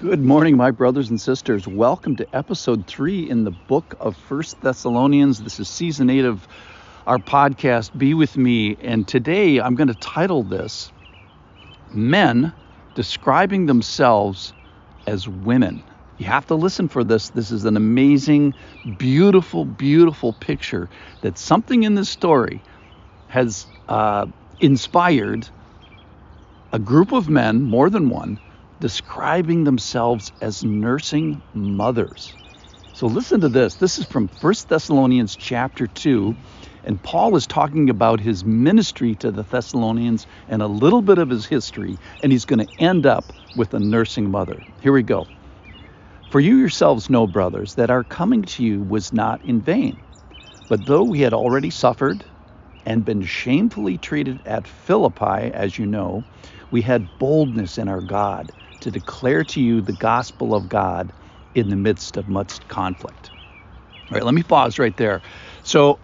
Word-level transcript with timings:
Good 0.00 0.24
morning, 0.24 0.56
my 0.56 0.70
brothers 0.70 1.10
and 1.10 1.20
sisters. 1.20 1.66
Welcome 1.66 2.14
to 2.16 2.36
episode 2.36 2.86
three 2.86 3.28
in 3.28 3.42
the 3.42 3.50
book 3.50 3.96
of 3.98 4.16
First 4.16 4.60
Thessalonians. 4.60 5.42
This 5.42 5.58
is 5.58 5.68
season 5.68 6.08
eight 6.08 6.24
of 6.24 6.46
our 7.08 7.18
podcast, 7.18 7.98
Be 7.98 8.14
With 8.14 8.36
Me. 8.36 8.76
And 8.80 9.08
today 9.08 9.60
I'm 9.60 9.74
going 9.74 9.88
to 9.88 9.94
title 9.94 10.44
this 10.44 10.92
Men 11.92 12.52
Describing 12.94 13.66
Themselves 13.66 14.52
as 15.08 15.26
Women. 15.28 15.82
You 16.18 16.26
have 16.26 16.46
to 16.46 16.54
listen 16.54 16.86
for 16.86 17.02
this. 17.02 17.30
This 17.30 17.50
is 17.50 17.64
an 17.64 17.76
amazing, 17.76 18.54
beautiful, 18.98 19.64
beautiful 19.64 20.32
picture 20.32 20.88
that 21.22 21.38
something 21.38 21.82
in 21.82 21.96
this 21.96 22.08
story 22.08 22.62
has 23.26 23.66
uh, 23.88 24.26
inspired 24.60 25.48
a 26.72 26.78
group 26.78 27.10
of 27.10 27.28
men, 27.28 27.62
more 27.62 27.90
than 27.90 28.10
one, 28.10 28.38
describing 28.80 29.64
themselves 29.64 30.32
as 30.40 30.64
nursing 30.64 31.42
mothers. 31.52 32.32
So 32.92 33.06
listen 33.06 33.40
to 33.42 33.48
this. 33.48 33.74
This 33.74 33.98
is 33.98 34.06
from 34.06 34.28
1 34.40 34.54
Thessalonians 34.68 35.36
chapter 35.36 35.86
2. 35.86 36.34
And 36.84 37.02
Paul 37.02 37.36
is 37.36 37.46
talking 37.46 37.90
about 37.90 38.20
his 38.20 38.44
ministry 38.44 39.14
to 39.16 39.30
the 39.30 39.42
Thessalonians 39.42 40.26
and 40.48 40.62
a 40.62 40.66
little 40.66 41.02
bit 41.02 41.18
of 41.18 41.28
his 41.28 41.46
history. 41.46 41.96
And 42.22 42.32
he's 42.32 42.44
going 42.44 42.66
to 42.66 42.82
end 42.82 43.06
up 43.06 43.32
with 43.56 43.74
a 43.74 43.78
nursing 43.78 44.30
mother. 44.30 44.62
Here 44.80 44.92
we 44.92 45.02
go. 45.02 45.26
For 46.30 46.40
you 46.40 46.56
yourselves 46.56 47.08
know, 47.08 47.26
brothers, 47.26 47.74
that 47.74 47.90
our 47.90 48.04
coming 48.04 48.42
to 48.42 48.64
you 48.64 48.82
was 48.82 49.12
not 49.12 49.44
in 49.44 49.60
vain. 49.60 49.96
But 50.68 50.86
though 50.86 51.04
we 51.04 51.20
had 51.20 51.32
already 51.32 51.70
suffered 51.70 52.24
and 52.84 53.04
been 53.04 53.22
shamefully 53.22 53.98
treated 53.98 54.40
at 54.44 54.66
Philippi, 54.66 55.52
as 55.52 55.78
you 55.78 55.86
know, 55.86 56.22
we 56.70 56.82
had 56.82 57.18
boldness 57.18 57.78
in 57.78 57.88
our 57.88 58.00
God 58.00 58.52
to 58.80 58.90
declare 58.90 59.44
to 59.44 59.60
you 59.60 59.80
the 59.80 59.92
gospel 59.92 60.54
of 60.54 60.68
God 60.68 61.12
in 61.54 61.68
the 61.68 61.76
midst 61.76 62.16
of 62.16 62.28
much 62.28 62.66
conflict. 62.68 63.30
All 64.10 64.14
right, 64.14 64.24
let 64.24 64.34
me 64.34 64.42
pause 64.42 64.78
right 64.78 64.96
there. 64.96 65.22
So, 65.62 65.98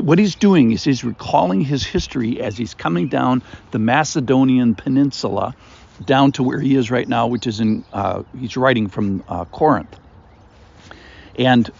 what 0.00 0.18
he's 0.18 0.34
doing 0.34 0.72
is 0.72 0.82
he's 0.82 1.04
recalling 1.04 1.60
his 1.60 1.84
history 1.84 2.40
as 2.40 2.56
he's 2.56 2.74
coming 2.74 3.06
down 3.06 3.42
the 3.70 3.78
Macedonian 3.78 4.74
peninsula 4.74 5.54
down 6.04 6.32
to 6.32 6.42
where 6.42 6.60
he 6.60 6.74
is 6.74 6.90
right 6.90 7.08
now, 7.08 7.26
which 7.26 7.46
is 7.46 7.60
in, 7.60 7.84
uh, 7.92 8.22
he's 8.36 8.56
writing 8.56 8.88
from 8.88 9.22
uh, 9.28 9.44
Corinth. 9.46 9.98
And 11.36 11.70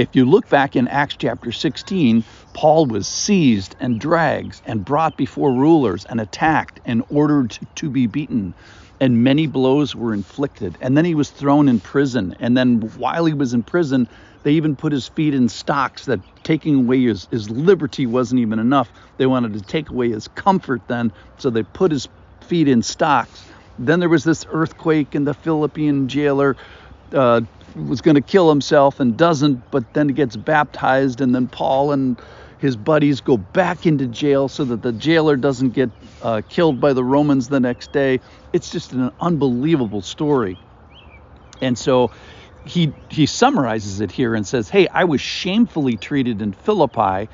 if 0.00 0.16
you 0.16 0.24
look 0.24 0.48
back 0.48 0.76
in 0.76 0.88
Acts 0.88 1.16
chapter 1.18 1.52
16, 1.52 2.24
Paul 2.54 2.86
was 2.86 3.06
seized 3.06 3.76
and 3.80 4.00
dragged 4.00 4.62
and 4.64 4.82
brought 4.82 5.18
before 5.18 5.52
rulers 5.52 6.06
and 6.06 6.20
attacked 6.20 6.80
and 6.86 7.02
ordered 7.10 7.58
to 7.76 7.90
be 7.90 8.06
beaten 8.06 8.54
and 9.00 9.24
many 9.24 9.46
blows 9.46 9.94
were 9.96 10.12
inflicted. 10.12 10.76
And 10.80 10.96
then 10.96 11.06
he 11.06 11.14
was 11.14 11.30
thrown 11.30 11.68
in 11.68 11.80
prison. 11.80 12.36
And 12.38 12.56
then 12.56 12.80
while 12.98 13.24
he 13.24 13.32
was 13.32 13.54
in 13.54 13.62
prison, 13.62 14.06
they 14.42 14.52
even 14.52 14.76
put 14.76 14.92
his 14.92 15.08
feet 15.08 15.34
in 15.34 15.48
stocks 15.48 16.04
that 16.04 16.20
taking 16.44 16.74
away 16.76 17.04
his, 17.04 17.26
his 17.30 17.50
liberty 17.50 18.06
wasn't 18.06 18.40
even 18.40 18.58
enough. 18.58 18.90
They 19.16 19.26
wanted 19.26 19.54
to 19.54 19.60
take 19.62 19.88
away 19.88 20.10
his 20.10 20.28
comfort 20.28 20.82
then, 20.86 21.12
so 21.38 21.48
they 21.48 21.62
put 21.62 21.90
his 21.92 22.08
feet 22.42 22.68
in 22.68 22.82
stocks. 22.82 23.44
Then 23.78 24.00
there 24.00 24.08
was 24.10 24.24
this 24.24 24.44
earthquake, 24.50 25.14
and 25.14 25.26
the 25.26 25.34
Philippian 25.34 26.08
jailer 26.08 26.56
uh, 27.12 27.40
was 27.76 28.00
going 28.00 28.14
to 28.14 28.20
kill 28.20 28.48
himself 28.48 29.00
and 29.00 29.16
doesn't, 29.16 29.70
but 29.70 29.94
then 29.94 30.08
he 30.08 30.14
gets 30.14 30.36
baptized, 30.36 31.20
and 31.20 31.34
then 31.34 31.48
Paul 31.48 31.92
and 31.92 32.20
his 32.58 32.76
buddies 32.76 33.20
go 33.20 33.36
back 33.38 33.86
into 33.86 34.06
jail 34.06 34.48
so 34.48 34.64
that 34.66 34.82
the 34.82 34.92
jailer 34.92 35.36
doesn't 35.36 35.70
get 35.70 35.90
uh, 36.22 36.42
killed 36.48 36.80
by 36.80 36.92
the 36.92 37.02
Romans 37.02 37.48
the 37.48 37.60
next 37.60 37.92
day. 37.92 38.20
It's 38.52 38.70
just 38.70 38.92
an 38.92 39.10
unbelievable 39.20 40.02
story. 40.02 40.58
And 41.62 41.78
so 41.78 42.10
he 42.66 42.92
he 43.08 43.26
summarizes 43.26 44.00
it 44.00 44.10
here 44.10 44.34
and 44.34 44.46
says, 44.46 44.68
"Hey, 44.68 44.88
I 44.88 45.04
was 45.04 45.20
shamefully 45.20 45.96
treated 45.96 46.42
in 46.42 46.52
Philippi." 46.52 47.28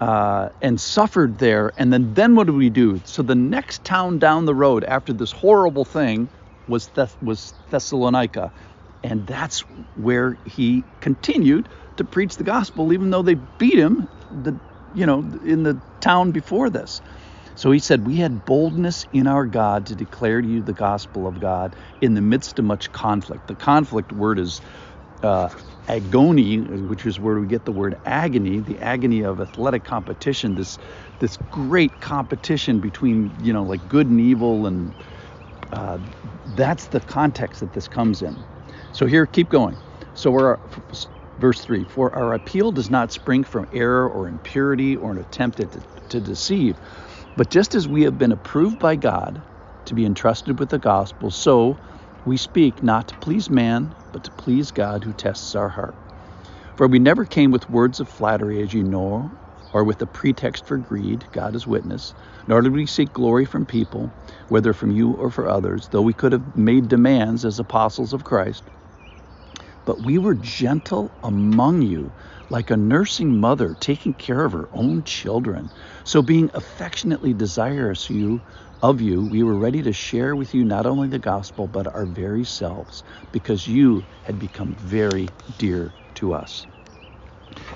Uh, 0.00 0.48
and 0.60 0.78
suffered 0.78 1.38
there. 1.38 1.72
And 1.78 1.90
then, 1.92 2.12
then 2.14 2.34
what 2.34 2.48
do 2.48 2.52
we 2.52 2.68
do? 2.68 3.00
So 3.04 3.22
the 3.22 3.36
next 3.36 3.84
town 3.84 4.18
down 4.18 4.44
the 4.44 4.54
road 4.54 4.84
after 4.84 5.12
this 5.12 5.30
horrible 5.30 5.84
thing 5.84 6.28
was 6.68 6.88
Thess- 6.88 7.16
was 7.22 7.54
Thessalonica, 7.70 8.52
and 9.04 9.26
that's 9.28 9.64
where 9.94 10.38
he 10.46 10.86
continued 11.02 11.70
to 11.98 12.06
preach 12.06 12.36
the 12.36 12.44
gospel, 12.44 12.94
even 12.94 13.10
though 13.10 13.22
they 13.22 13.36
beat 13.36 13.78
him, 13.78 14.10
the 14.30 14.60
you 14.92 15.06
know, 15.06 15.20
in 15.44 15.64
the 15.64 15.82
town 16.02 16.32
before 16.32 16.70
this. 16.70 17.02
So 17.56 17.72
he 17.72 17.80
said, 17.80 18.06
We 18.06 18.16
had 18.16 18.44
boldness 18.44 19.06
in 19.12 19.28
our 19.28 19.46
God 19.46 19.86
to 19.88 19.96
declare 19.96 20.42
to 20.42 20.48
you 20.48 20.62
the 20.62 20.74
gospel 20.74 21.26
of 21.28 21.40
God 21.40 21.76
in 22.00 22.14
the 22.14 22.22
midst 22.22 22.58
of 22.58 22.66
much 22.66 22.92
conflict. 22.92 23.48
The 23.48 23.56
conflict 23.56 24.12
word 24.12 24.38
is 24.40 24.62
uh, 25.22 25.50
agony, 25.88 26.60
which 26.60 27.06
is 27.06 27.20
where 27.20 27.40
we 27.40 27.46
get 27.48 27.66
the 27.66 27.72
word 27.72 27.96
agony, 28.06 28.60
the 28.60 28.80
agony 28.80 29.22
of 29.22 29.40
athletic 29.40 29.84
competition, 29.84 30.56
this 30.56 30.78
this 31.20 31.38
great 31.50 32.00
competition 32.00 32.80
between, 32.80 33.36
you 33.40 33.52
know, 33.52 33.64
like 33.64 33.88
good 33.88 34.08
and 34.08 34.20
evil. 34.20 34.66
And 34.66 34.94
uh, 35.72 35.98
that's 36.46 36.88
the 36.88 37.00
context 37.00 37.60
that 37.60 37.72
this 37.72 37.88
comes 37.88 38.22
in. 38.22 38.46
So 38.94 39.06
here, 39.06 39.26
keep 39.26 39.50
going. 39.50 39.76
So 40.14 40.30
we're 40.30 40.54
uh, 40.54 40.58
Verse 41.38 41.60
3 41.60 41.84
For 41.84 42.14
our 42.14 42.34
appeal 42.34 42.72
does 42.72 42.90
not 42.90 43.12
spring 43.12 43.44
from 43.44 43.66
error 43.72 44.08
or 44.08 44.28
impurity 44.28 44.96
or 44.96 45.12
an 45.12 45.18
attempt 45.18 45.58
to, 45.58 45.66
to 46.10 46.20
deceive, 46.20 46.76
but 47.36 47.50
just 47.50 47.74
as 47.74 47.88
we 47.88 48.02
have 48.04 48.18
been 48.18 48.32
approved 48.32 48.78
by 48.78 48.96
God 48.96 49.42
to 49.86 49.94
be 49.94 50.06
entrusted 50.06 50.60
with 50.60 50.70
the 50.70 50.78
gospel, 50.78 51.30
so 51.30 51.76
we 52.24 52.36
speak 52.36 52.82
not 52.84 53.08
to 53.08 53.16
please 53.16 53.50
man, 53.50 53.94
but 54.12 54.24
to 54.24 54.30
please 54.32 54.70
God 54.70 55.04
who 55.04 55.12
tests 55.12 55.56
our 55.56 55.68
heart. 55.70 55.96
For 56.76 56.86
we 56.88 57.00
never 57.00 57.24
came 57.24 57.50
with 57.50 57.68
words 57.70 58.00
of 58.00 58.08
flattery, 58.08 58.62
as 58.62 58.72
you 58.74 58.84
know, 58.84 59.30
or 59.74 59.84
with 59.84 60.02
a 60.02 60.06
pretext 60.06 60.66
for 60.66 60.78
greed, 60.78 61.26
God 61.32 61.56
is 61.56 61.66
witness, 61.66 62.14
nor 62.48 62.62
did 62.62 62.72
we 62.72 62.86
seek 62.86 63.12
glory 63.12 63.44
from 63.44 63.66
people, 63.66 64.10
whether 64.48 64.72
from 64.72 64.92
you 64.92 65.12
or 65.12 65.30
for 65.30 65.48
others, 65.48 65.88
though 65.88 66.02
we 66.02 66.14
could 66.14 66.32
have 66.32 66.56
made 66.56 66.88
demands 66.88 67.44
as 67.44 67.58
apostles 67.58 68.12
of 68.12 68.24
Christ. 68.24 68.62
But 69.86 70.02
we 70.02 70.18
were 70.18 70.34
gentle 70.34 71.10
among 71.22 71.82
you, 71.82 72.10
like 72.50 72.70
a 72.70 72.76
nursing 72.76 73.40
mother 73.40 73.76
taking 73.80 74.14
care 74.14 74.44
of 74.44 74.52
her 74.52 74.68
own 74.72 75.04
children. 75.04 75.70
So, 76.04 76.22
being 76.22 76.50
affectionately 76.54 77.34
desirous 77.34 78.08
you, 78.08 78.40
of 78.82 79.00
you, 79.00 79.22
we 79.22 79.42
were 79.42 79.54
ready 79.54 79.82
to 79.82 79.92
share 79.92 80.36
with 80.36 80.54
you 80.54 80.64
not 80.64 80.86
only 80.86 81.08
the 81.08 81.18
gospel, 81.18 81.66
but 81.66 81.86
our 81.86 82.04
very 82.04 82.44
selves, 82.44 83.02
because 83.32 83.66
you 83.66 84.04
had 84.24 84.38
become 84.38 84.74
very 84.74 85.28
dear 85.58 85.92
to 86.16 86.34
us. 86.34 86.66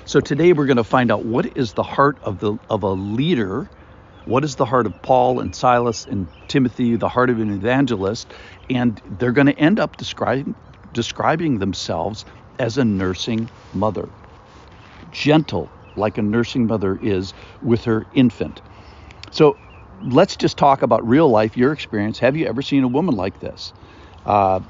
So, 0.05 0.19
today 0.19 0.53
we're 0.53 0.67
going 0.67 0.77
to 0.77 0.83
find 0.83 1.11
out 1.11 1.25
what 1.25 1.57
is 1.57 1.73
the 1.73 1.83
heart 1.83 2.17
of, 2.23 2.39
the, 2.39 2.57
of 2.69 2.83
a 2.83 2.91
leader. 2.91 3.69
What 4.25 4.43
is 4.43 4.55
the 4.55 4.65
heart 4.65 4.85
of 4.85 5.01
Paul 5.01 5.39
and 5.39 5.55
Silas 5.55 6.05
and 6.05 6.27
Timothy, 6.47 6.95
the 6.95 7.09
heart 7.09 7.31
of 7.31 7.39
an 7.39 7.51
evangelist? 7.51 8.27
And 8.69 9.01
they're 9.17 9.31
going 9.31 9.47
to 9.47 9.57
end 9.57 9.79
up 9.79 9.97
describing, 9.97 10.53
describing 10.93 11.59
themselves 11.59 12.25
as 12.59 12.77
a 12.77 12.85
nursing 12.85 13.49
mother. 13.73 14.09
Gentle, 15.11 15.71
like 15.95 16.17
a 16.17 16.21
nursing 16.21 16.67
mother 16.67 16.95
is 16.95 17.33
with 17.61 17.83
her 17.85 18.05
infant. 18.11 18.61
So 19.31 19.57
let's 20.01 20.35
just 20.35 20.57
talk 20.57 20.81
about 20.81 21.07
real 21.07 21.29
life, 21.29 21.57
your 21.57 21.71
experience. 21.71 22.19
Have 22.19 22.35
you 22.35 22.47
ever 22.47 22.61
seen 22.61 22.83
a 22.83 22.87
woman 22.87 23.15
like 23.15 23.39
this? 23.39 23.73
Uh, 24.25 24.61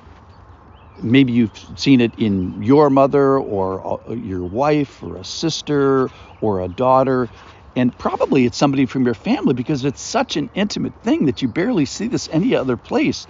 maybe 1.02 1.34
you've 1.34 1.58
seen 1.76 2.02
it 2.02 2.16
in 2.16 2.62
your 2.62 2.90
mother 2.90 3.38
or 3.40 3.86
uh, 4.10 4.14
your 4.14 4.46
wife 4.46 5.02
or 5.04 5.18
a 5.18 5.24
sister 5.24 6.12
or 6.42 6.62
a 6.62 6.68
daughter. 6.68 7.30
And 7.76 7.98
probably 7.98 8.46
it's 8.46 8.58
somebody 8.58 8.86
from 8.86 9.06
your 9.06 9.14
family 9.14 9.54
because 9.54 9.86
it's 9.86 10.02
such 10.02 10.36
an 10.36 10.50
intimate 10.54 10.96
thing 11.04 11.26
that 11.26 11.42
you 11.42 11.48
barely 11.48 11.86
see 11.86 12.08
this 12.08 12.28
any 12.32 12.56
other 12.56 12.78
place 12.78 13.28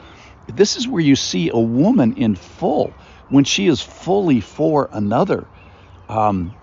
this 0.55 0.77
is 0.77 0.87
where 0.87 1.01
you 1.01 1.15
see 1.15 1.49
a 1.53 1.59
woman 1.59 2.13
in 2.13 2.35
full 2.35 2.99
when 3.29 3.43
she 3.45 3.67
is 3.67 3.81
fully 3.81 4.41
for 4.41 4.89
another. 4.91 5.49
Um, 6.09 6.55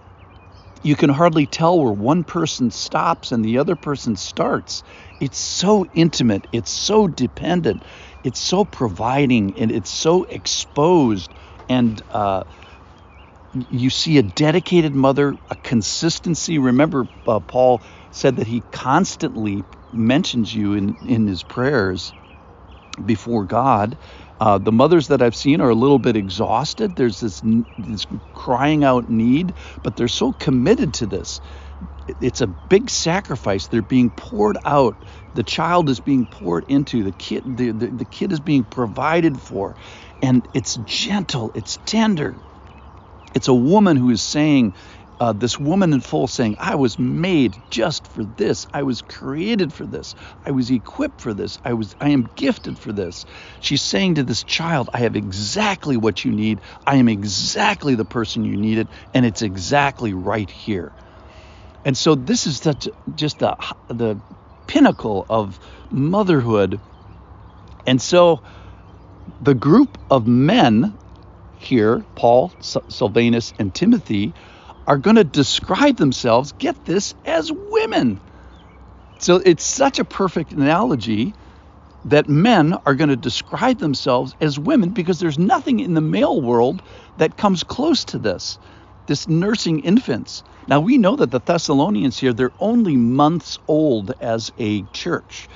you 0.82 0.96
can 0.96 1.10
hardly 1.10 1.46
tell 1.46 1.80
where 1.80 1.92
one 1.92 2.24
person 2.24 2.70
stops 2.70 3.32
and 3.32 3.44
the 3.44 3.58
other 3.58 3.76
person 3.76 4.16
starts. 4.16 4.82
It's 5.20 5.38
so 5.38 5.86
intimate, 5.92 6.46
it's 6.52 6.70
so 6.70 7.08
dependent, 7.08 7.84
it's 8.22 8.40
so 8.40 8.64
providing, 8.64 9.56
and 9.58 9.72
it's 9.72 9.90
so 9.90 10.24
exposed. 10.24 11.34
And 11.68 12.02
uh, 12.10 12.44
you 13.52 13.90
see 13.90 14.18
a 14.18 14.22
dedicated 14.22 14.94
mother, 14.94 15.36
a 15.50 15.56
consistency. 15.56 16.58
Remember, 16.58 17.08
uh, 17.26 17.40
Paul 17.40 17.82
said 18.12 18.36
that 18.36 18.46
he 18.46 18.64
constantly 18.72 19.64
mentions 19.92 20.54
you 20.54 20.74
in, 20.74 20.98
in 21.04 21.26
his 21.26 21.42
prayers 21.42 22.14
before 23.04 23.44
God. 23.46 23.98
Uh, 24.40 24.58
the 24.58 24.72
mothers 24.72 25.08
that 25.08 25.22
I've 25.22 25.36
seen 25.36 25.60
are 25.60 25.70
a 25.70 25.74
little 25.74 25.98
bit 26.00 26.16
exhausted. 26.16 26.96
There's 26.96 27.20
this, 27.20 27.42
this 27.78 28.06
crying 28.34 28.84
out 28.84 29.08
need, 29.08 29.54
but 29.82 29.96
they're 29.96 30.08
so 30.08 30.32
committed 30.32 30.94
to 30.94 31.06
this. 31.06 31.32
it's 32.20 32.40
a 32.42 32.46
big 32.48 32.90
sacrifice. 32.90 33.68
They're 33.68 33.82
being 33.82 34.10
poured 34.10 34.58
out. 34.64 35.04
The 35.34 35.44
child 35.44 35.90
is 35.90 36.00
being 36.00 36.26
poured 36.26 36.64
into. 36.68 37.04
The 37.04 37.12
kid, 37.12 37.44
the, 37.58 37.72
the, 37.72 37.88
the 37.88 38.04
kid 38.06 38.32
is 38.32 38.40
being 38.40 38.64
provided 38.64 39.40
for. 39.40 39.76
And 40.22 40.48
it's 40.54 40.76
gentle, 40.76 41.52
it's 41.54 41.78
tender. 41.86 42.38
It's 43.34 43.48
a 43.48 43.54
woman 43.54 43.96
who 43.96 44.10
is 44.10 44.22
saying, 44.22 44.74
uh, 45.20 45.32
this 45.32 45.58
woman 45.58 45.92
in 45.92 46.00
full 46.00 46.26
saying, 46.26 46.56
I 46.58 46.74
was 46.74 46.98
made 46.98 47.62
just 47.70 48.06
for 48.06 48.24
this. 48.24 48.66
I 48.74 48.82
was 48.82 49.02
created 49.02 49.72
for 49.72 49.86
this. 49.86 50.14
I 50.44 50.50
was 50.50 50.70
equipped 50.70 51.20
for 51.20 51.34
this. 51.34 51.58
I 51.64 51.74
was 51.74 51.94
I 52.00 52.10
am 52.10 52.24
gifted 52.36 52.78
for 52.78 52.92
this. 52.92 53.24
She's 53.60 53.82
saying 53.82 54.16
to 54.16 54.24
this 54.24 54.44
child, 54.44 54.90
I 54.92 54.98
have 54.98 55.16
exactly 55.16 55.96
what 55.96 56.24
you 56.24 56.32
need. 56.32 56.60
I 56.86 56.96
am 56.96 57.08
exactly 57.08 57.94
the 57.94 58.04
person 58.04 58.44
you 58.44 58.56
needed, 58.56 58.88
and 59.14 59.24
it's 59.24 59.42
exactly 59.42 60.12
right 60.14 60.50
here. 60.50 60.92
And 61.84 61.96
so 61.96 62.14
this 62.14 62.46
is 62.46 62.58
such 62.58 62.88
just 63.14 63.38
the 63.38 63.56
the 63.88 64.20
pinnacle 64.66 65.26
of 65.30 65.58
motherhood. 65.90 66.80
And 67.86 68.02
so 68.02 68.42
the 69.40 69.54
group 69.54 69.98
of 70.10 70.26
men 70.26 70.98
here, 71.58 72.04
Paul, 72.16 72.52
Silvanus, 72.60 73.54
and 73.58 73.74
Timothy, 73.74 74.34
are 74.86 74.98
going 74.98 75.16
to 75.16 75.24
describe 75.24 75.96
themselves, 75.96 76.52
get 76.52 76.84
this, 76.84 77.14
as 77.24 77.50
women. 77.52 78.20
So 79.18 79.36
it's 79.44 79.64
such 79.64 79.98
a 79.98 80.04
perfect 80.04 80.52
analogy 80.52 81.34
that 82.04 82.28
men 82.28 82.74
are 82.86 82.94
going 82.94 83.10
to 83.10 83.16
describe 83.16 83.78
themselves 83.78 84.34
as 84.40 84.58
women 84.58 84.90
because 84.90 85.18
there's 85.18 85.38
nothing 85.38 85.80
in 85.80 85.94
the 85.94 86.00
male 86.00 86.40
world 86.40 86.82
that 87.16 87.36
comes 87.36 87.64
close 87.64 88.04
to 88.04 88.18
this, 88.18 88.58
this 89.06 89.26
nursing 89.26 89.80
infants. 89.80 90.44
Now 90.68 90.80
we 90.80 90.98
know 90.98 91.16
that 91.16 91.32
the 91.32 91.40
Thessalonians 91.40 92.18
here, 92.18 92.32
they're 92.32 92.52
only 92.60 92.96
months 92.96 93.58
old 93.66 94.12
as 94.20 94.52
a 94.58 94.82
church. 94.92 95.48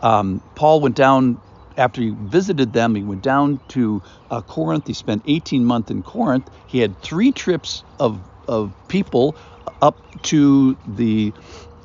Um, 0.00 0.40
Paul 0.54 0.80
went 0.80 0.96
down 0.96 1.42
after 1.76 2.00
he 2.02 2.10
visited 2.10 2.72
them, 2.72 2.94
he 2.94 3.02
went 3.04 3.22
down 3.22 3.60
to 3.68 4.02
uh, 4.30 4.42
Corinth. 4.42 4.86
He 4.86 4.94
spent 4.94 5.22
18 5.26 5.64
months 5.64 5.90
in 5.90 6.02
Corinth. 6.02 6.50
He 6.66 6.80
had 6.80 7.00
three 7.02 7.32
trips 7.32 7.84
of 8.00 8.20
of 8.48 8.72
people 8.88 9.36
up 9.82 9.96
to 10.22 10.76
the 10.86 11.32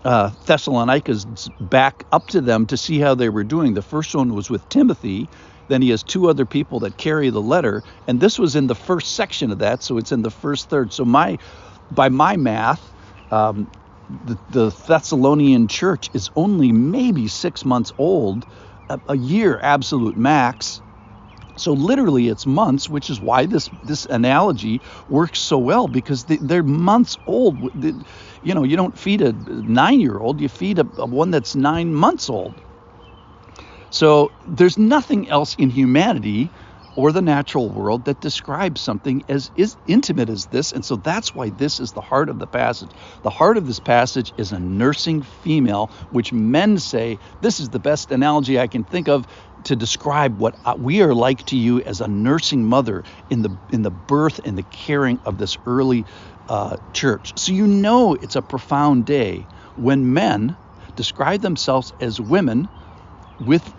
uh, 0.05 0.31
Thessalonians 0.45 1.49
back 1.59 2.05
up 2.11 2.27
to 2.27 2.41
them 2.41 2.65
to 2.67 2.77
see 2.77 2.99
how 2.99 3.15
they 3.15 3.29
were 3.29 3.43
doing. 3.43 3.73
The 3.73 3.81
first 3.81 4.15
one 4.15 4.33
was 4.33 4.49
with 4.49 4.67
Timothy. 4.69 5.29
Then 5.69 5.81
he 5.81 5.89
has 5.91 6.03
two 6.03 6.29
other 6.29 6.45
people 6.45 6.79
that 6.81 6.97
carry 6.97 7.29
the 7.29 7.41
letter, 7.41 7.83
and 8.07 8.19
this 8.19 8.37
was 8.37 8.55
in 8.55 8.67
the 8.67 8.75
first 8.75 9.15
section 9.15 9.51
of 9.51 9.59
that, 9.59 9.81
so 9.81 9.97
it's 9.97 10.11
in 10.11 10.21
the 10.21 10.31
first 10.31 10.69
third. 10.69 10.91
So 10.91 11.05
my, 11.05 11.37
by 11.91 12.09
my 12.09 12.35
math, 12.35 12.93
um, 13.31 13.69
the, 14.09 14.37
the, 14.49 14.69
Thessalonian 14.87 15.67
church 15.67 16.09
is 16.13 16.29
only 16.35 16.71
maybe 16.71 17.27
six 17.27 17.63
months 17.65 17.93
old, 17.97 18.45
a, 18.89 18.99
a 19.07 19.17
year 19.17 19.59
absolute 19.63 20.17
max. 20.17 20.81
So 21.57 21.73
literally, 21.73 22.29
it's 22.29 22.45
months, 22.45 22.89
which 22.89 23.09
is 23.09 23.21
why 23.21 23.45
this 23.45 23.69
this 23.83 24.05
analogy 24.09 24.81
works 25.07 25.39
so 25.39 25.57
well 25.59 25.87
because 25.87 26.25
they, 26.25 26.57
are 26.57 26.63
months 26.63 27.17
old. 27.27 27.69
You 28.41 28.55
know, 28.55 28.63
you 28.63 28.77
don't 28.77 28.97
feed 28.97 29.21
a 29.21 29.33
nine-year-old; 29.33 30.41
you 30.41 30.49
feed 30.49 30.79
a, 30.79 30.87
a 30.97 31.05
one 31.07 31.31
that's 31.31 31.55
nine 31.55 31.93
months 31.93 32.29
old. 32.29 32.61
So 33.91 34.33
there's 34.45 34.77
nothing 34.77 35.29
else 35.29 35.55
in 35.55 35.69
humanity 35.69 36.51
or 36.95 37.11
the 37.11 37.21
natural 37.21 37.69
world 37.71 38.05
that 38.05 38.19
describes 38.21 38.81
something 38.81 39.23
as 39.29 39.51
is 39.55 39.77
intimate 39.85 40.29
as 40.29 40.47
this 40.47 40.71
and 40.71 40.83
so 40.83 40.95
that's 40.97 41.33
why 41.33 41.49
this 41.51 41.79
is 41.79 41.93
the 41.93 42.01
heart 42.01 42.29
of 42.29 42.39
the 42.39 42.47
passage 42.47 42.91
the 43.21 43.29
heart 43.29 43.57
of 43.57 43.67
this 43.67 43.79
passage 43.79 44.33
is 44.37 44.51
a 44.51 44.59
nursing 44.59 45.21
female 45.21 45.91
which 46.09 46.33
men 46.33 46.77
say 46.79 47.19
this 47.41 47.59
is 47.59 47.69
the 47.69 47.79
best 47.79 48.11
analogy 48.11 48.59
i 48.59 48.67
can 48.67 48.83
think 48.83 49.07
of 49.07 49.25
to 49.65 49.75
describe 49.75 50.39
what 50.39 50.55
we 50.79 51.01
are 51.01 51.13
like 51.13 51.43
to 51.45 51.57
you 51.57 51.81
as 51.81 52.01
a 52.01 52.07
nursing 52.07 52.65
mother 52.65 53.03
in 53.29 53.41
the 53.43 53.57
in 53.69 53.83
the 53.83 53.91
birth 53.91 54.39
and 54.45 54.57
the 54.57 54.63
caring 54.63 55.19
of 55.25 55.37
this 55.37 55.57
early 55.65 56.05
uh, 56.47 56.77
church. 56.93 57.33
So 57.37 57.51
you 57.51 57.67
know 57.67 58.15
it's 58.15 58.35
a 58.35 58.41
profound 58.41 59.05
day 59.05 59.47
when 59.75 60.13
men 60.13 60.57
describe 60.95 61.41
themselves 61.41 61.91
as 61.99 62.19
women 62.21 62.69
with 63.39 63.73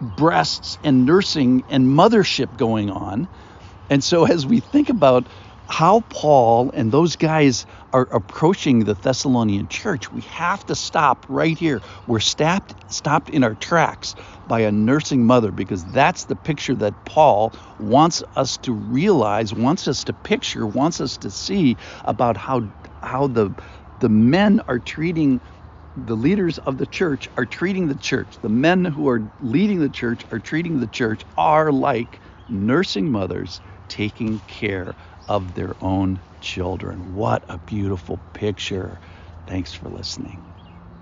breasts 0.00 0.78
and 0.82 1.06
nursing 1.06 1.64
and 1.68 1.86
mothership 1.86 2.56
going 2.56 2.90
on. 2.90 3.28
And 3.90 4.02
so 4.02 4.24
as 4.26 4.46
we 4.46 4.60
think 4.60 4.90
about 4.90 5.28
how 5.68 6.02
Paul 6.10 6.70
and 6.74 6.92
those 6.92 7.16
guys 7.16 7.66
are 7.92 8.08
approaching 8.12 8.80
the 8.84 8.94
Thessalonian 8.94 9.68
church, 9.68 10.12
we 10.12 10.22
have 10.22 10.64
to 10.66 10.74
stop 10.76 11.26
right 11.28 11.58
here. 11.58 11.82
We're 12.06 12.20
stopped 12.20 12.74
stopped 12.88 13.30
in 13.30 13.44
our 13.44 13.54
tracks 13.56 14.14
by 14.46 14.60
a 14.60 14.72
nursing 14.72 15.26
mother 15.26 15.52
because 15.52 15.84
that's 15.86 16.26
the 16.26 16.36
picture 16.36 16.76
that 16.76 17.04
Paul 17.06 17.54
wants 17.78 18.22
us 18.36 18.58
to 18.58 18.72
realize, 18.74 19.54
wants 19.54 19.88
us 19.88 20.04
to 20.04 20.14
picture, 20.14 20.66
wants 20.66 21.00
us 21.00 21.18
to 21.18 21.30
see 21.30 21.78
about 22.04 22.36
how 22.36 22.62
how 23.02 23.28
the 23.28 23.54
the 23.98 24.10
men 24.10 24.60
are 24.68 24.80
treating 24.80 25.40
the 25.96 26.16
leaders 26.16 26.58
of 26.58 26.78
the 26.78 26.86
church 26.86 27.28
are 27.36 27.46
treating 27.46 27.88
the 27.88 27.96
church. 27.96 28.38
The 28.40 28.48
men 28.50 28.84
who 28.84 29.08
are 29.08 29.22
leading 29.40 29.80
the 29.80 29.90
church 29.90 30.24
are 30.32 30.40
treating 30.40 30.80
the 30.80 30.88
church 30.88 31.24
are 31.36 31.72
like 31.72 32.20
nursing 32.48 33.10
mothers 33.10 33.60
taking 33.88 34.40
care 34.42 34.94
of 35.28 35.54
their 35.54 35.74
own 35.80 36.22
children. 36.40 37.12
What 37.14 37.44
a 37.48 37.58
beautiful 37.58 38.22
picture. 38.32 39.00
Thanks 39.46 39.72
for 39.74 39.88
listening. 39.90 40.53